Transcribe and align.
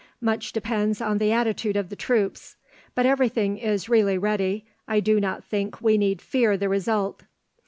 Much 0.19 0.51
depends 0.51 0.99
on 0.99 1.19
the 1.19 1.31
attitude 1.31 1.75
of 1.77 1.89
the 1.89 1.95
troops; 1.95 2.55
but 2.95 3.05
everything 3.05 3.59
is 3.59 3.87
really 3.87 4.17
ready. 4.17 4.65
I 4.87 4.99
do 4.99 5.19
not 5.19 5.43
think 5.43 5.79
we 5.79 5.95
need 5.95 6.23
fear 6.23 6.57
the 6.57 6.69
result." 6.69 7.21